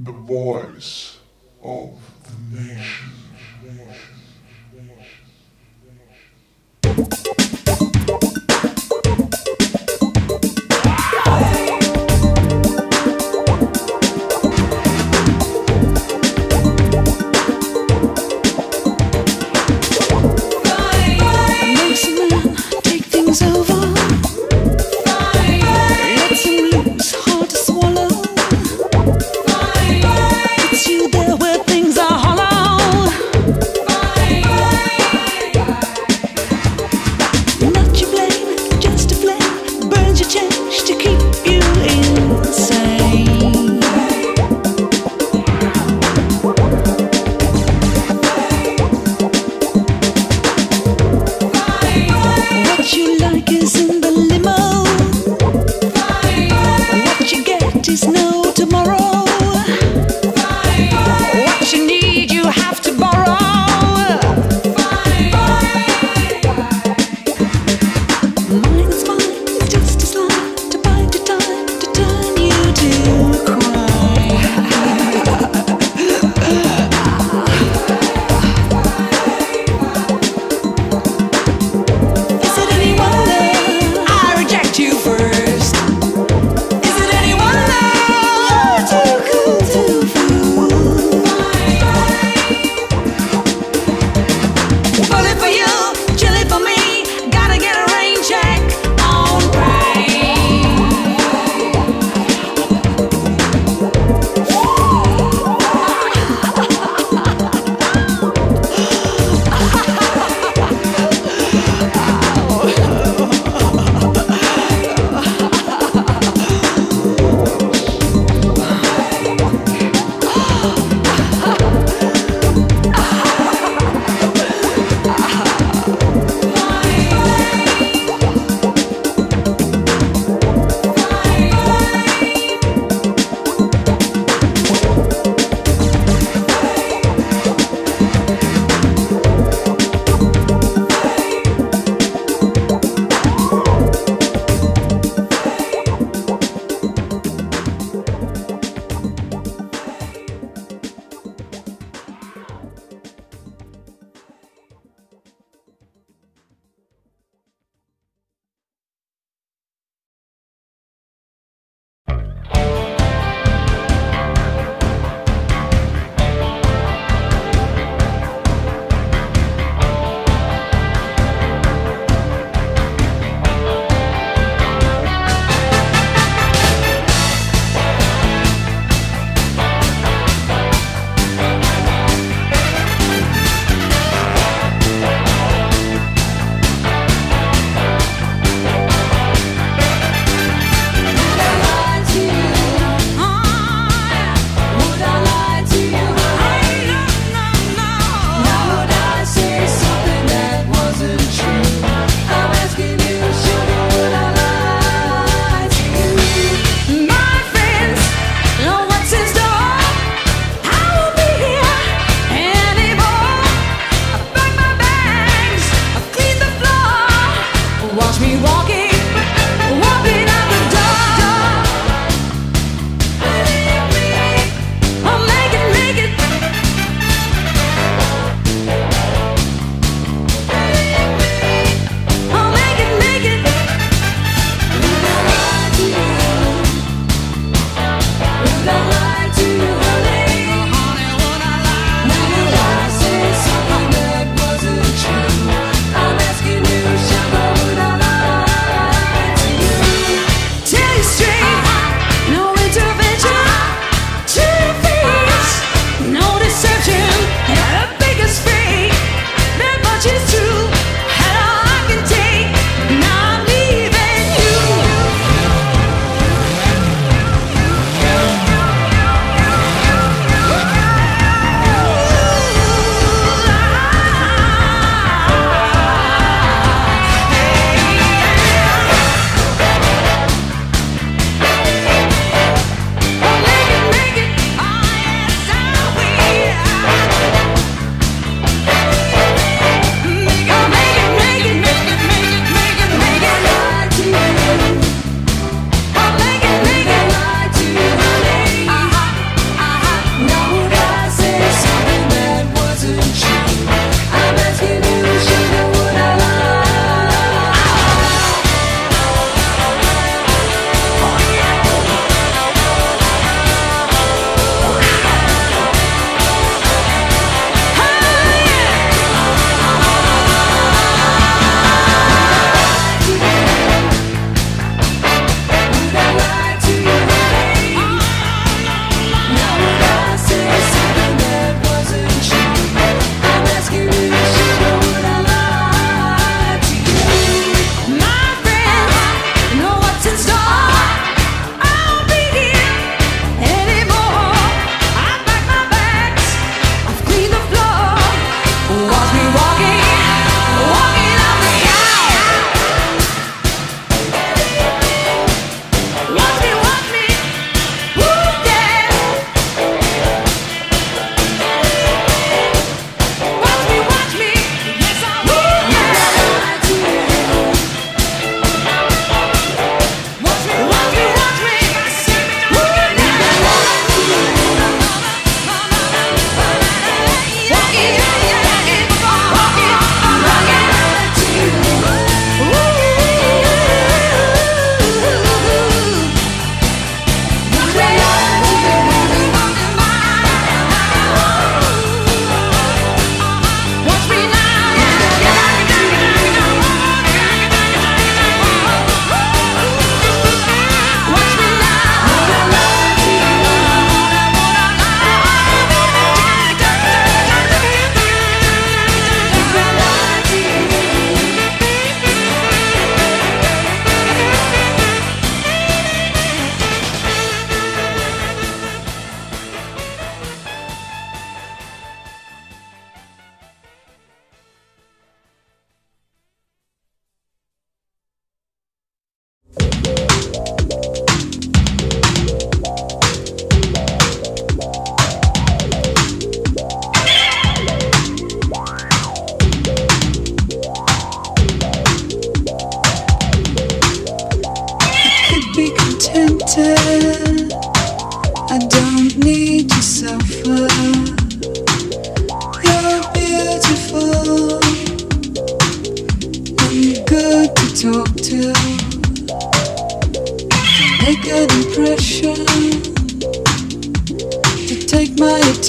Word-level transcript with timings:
the 0.00 0.12
voice 0.12 1.18
of 1.60 1.90
the 2.22 2.56
nation. 2.56 3.08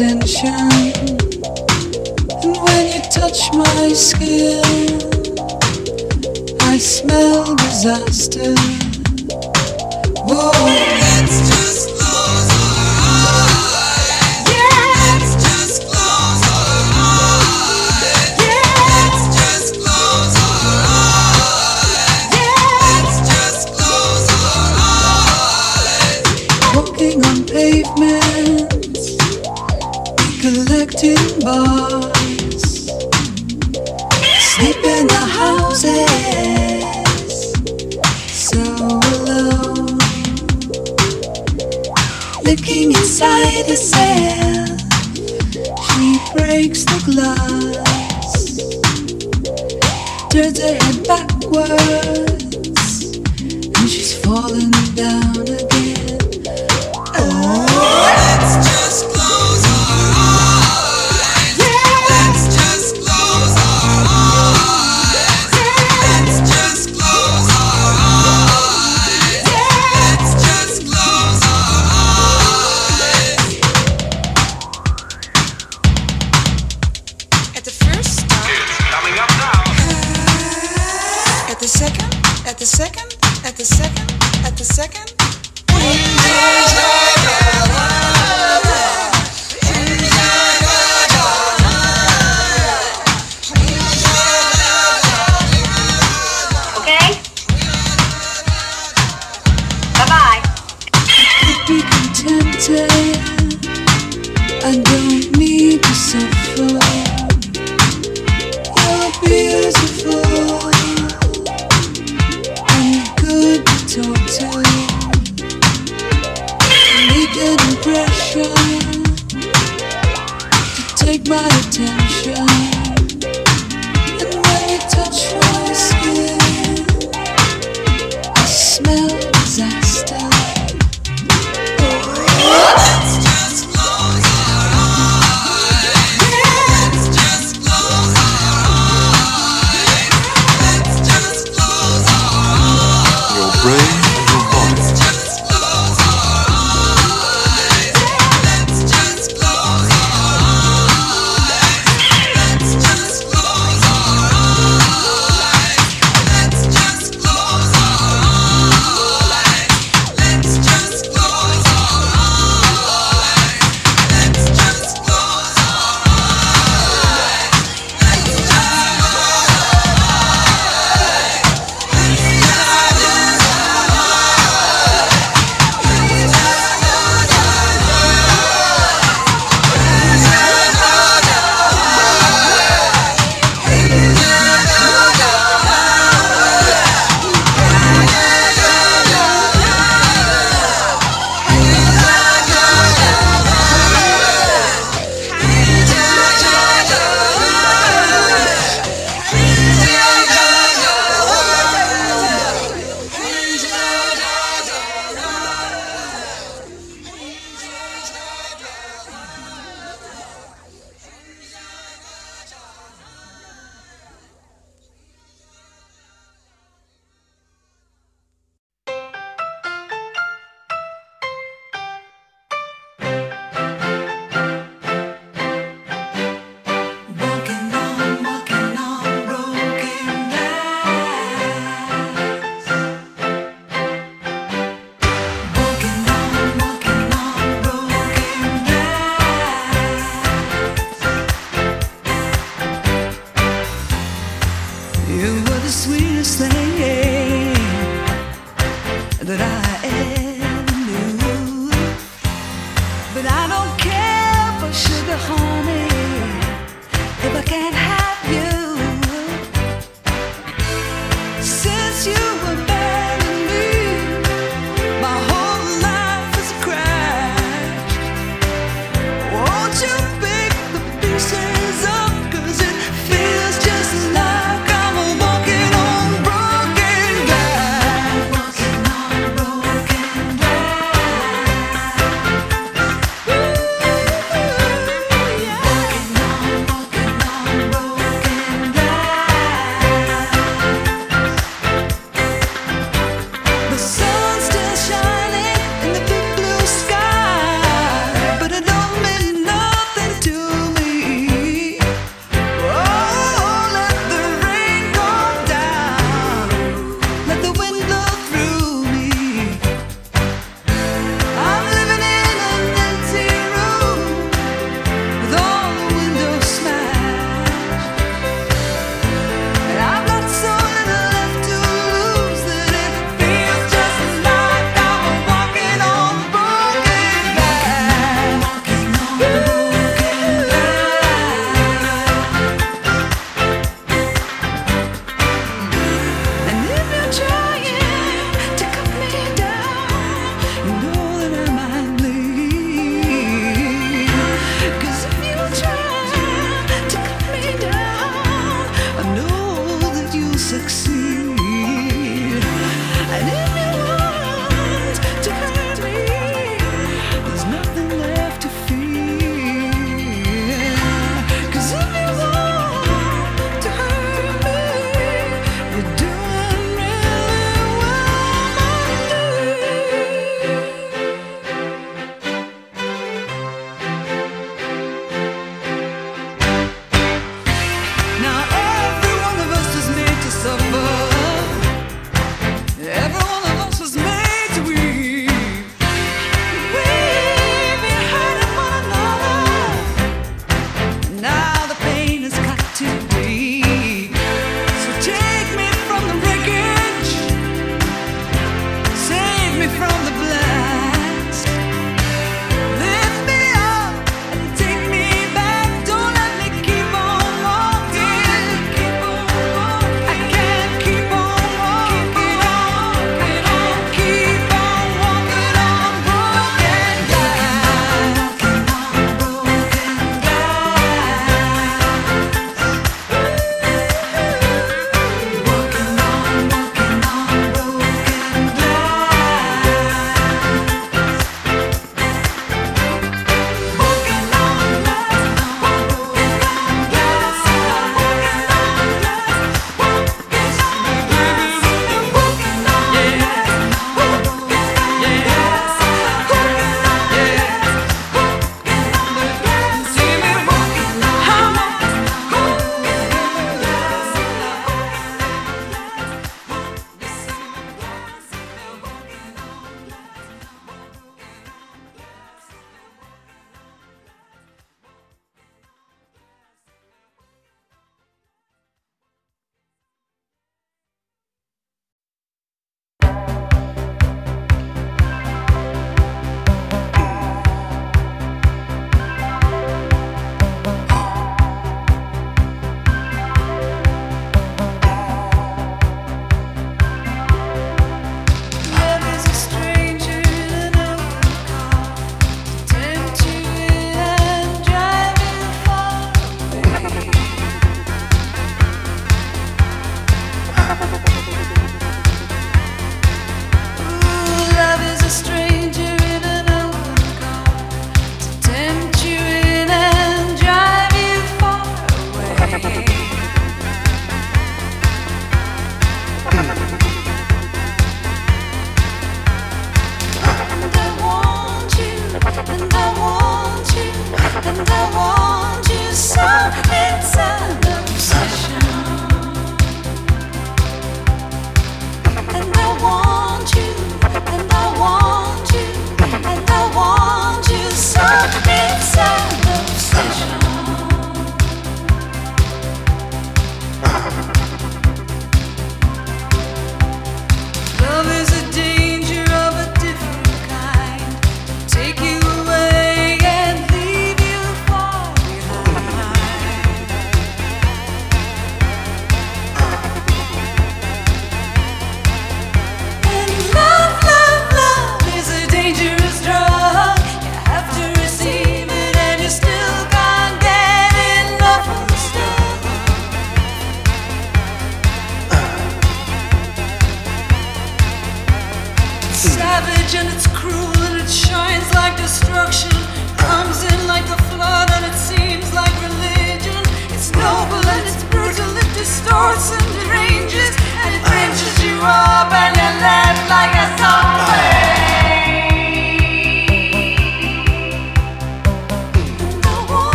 attention. 0.00 0.54
And 2.44 2.56
when 2.56 2.86
you 2.92 3.00
touch 3.10 3.52
my 3.52 3.92
skin, 3.92 4.62
I 6.60 6.78
smell 6.78 7.56
disaster. 7.56 8.54
Whoa, 10.24 10.52
it's 11.18 11.67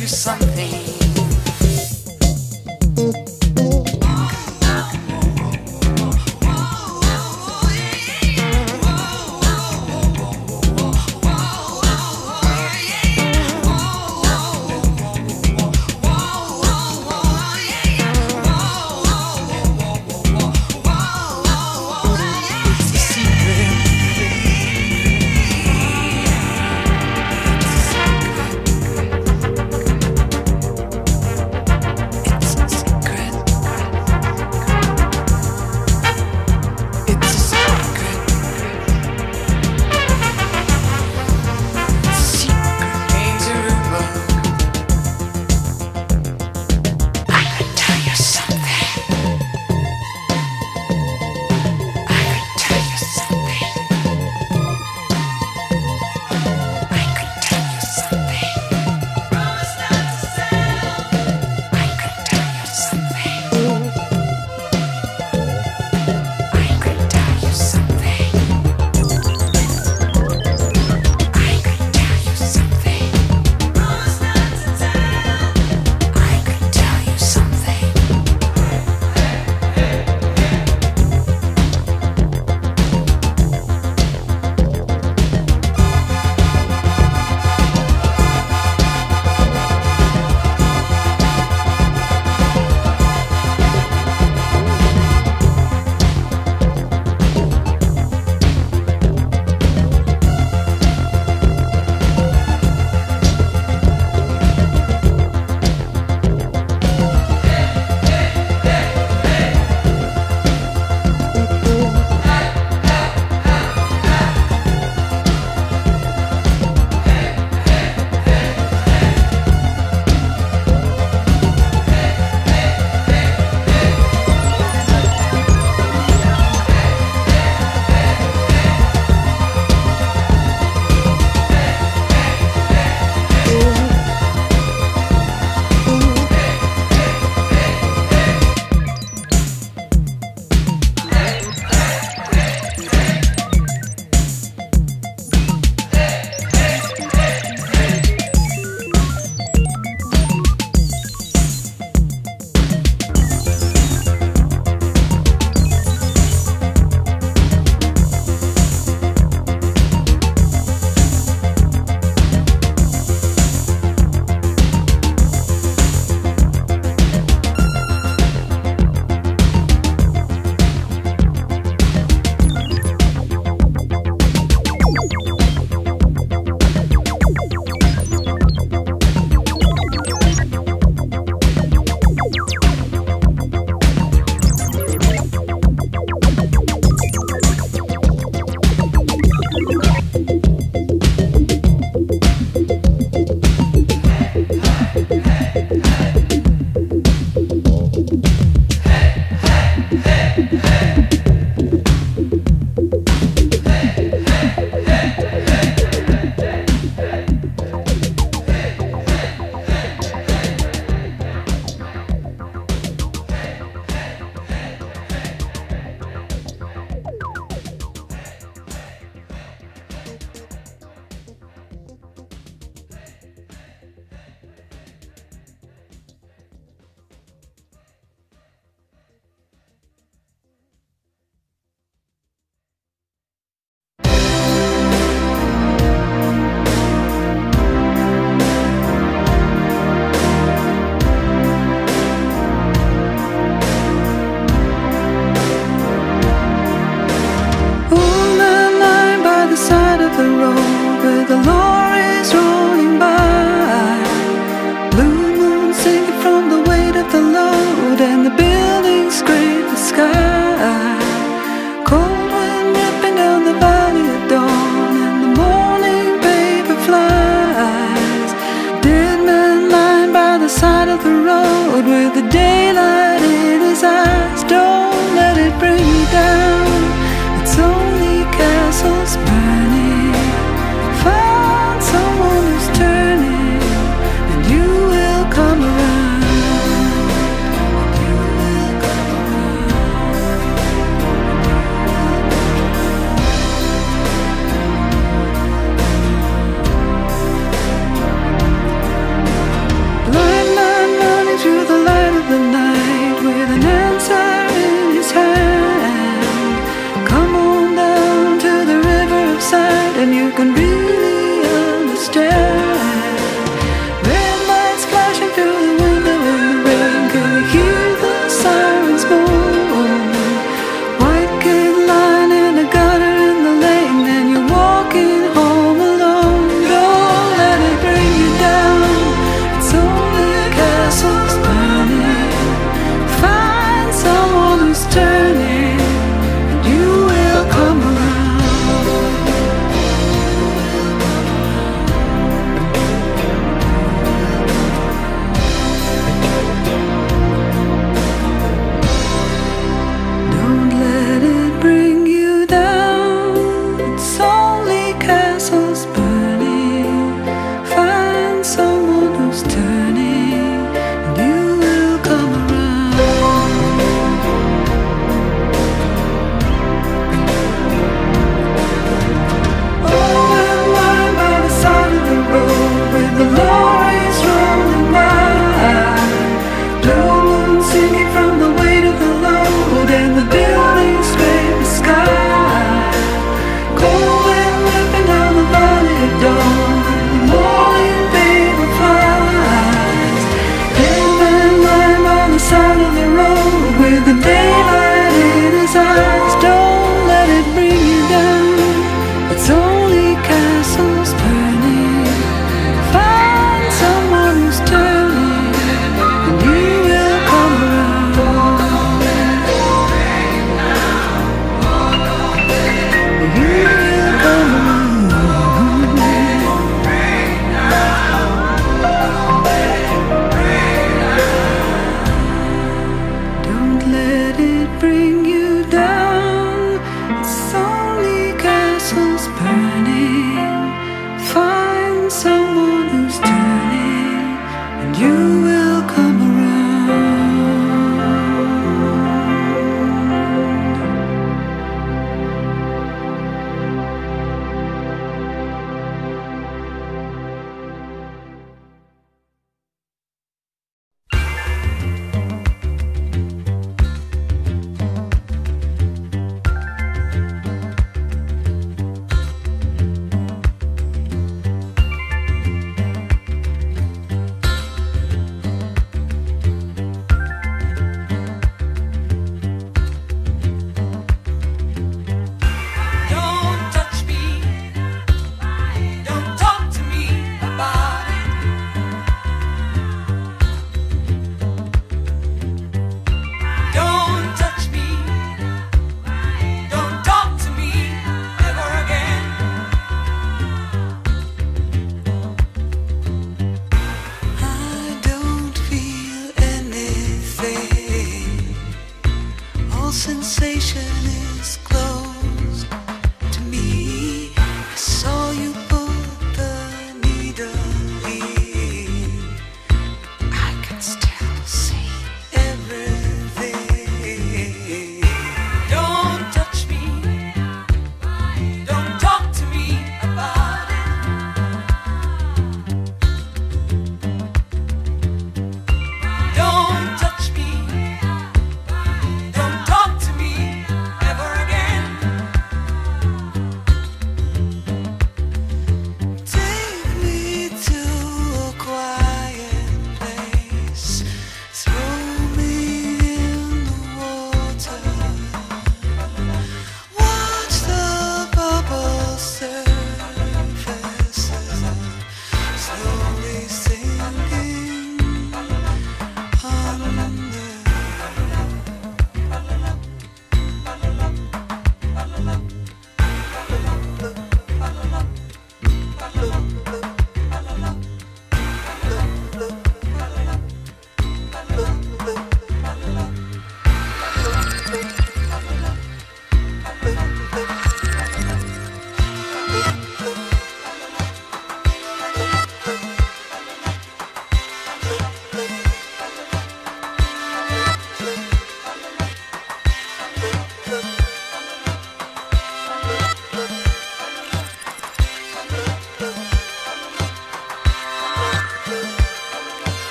you 0.00 0.06
something. 0.06 0.99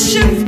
shoot. 0.00 0.39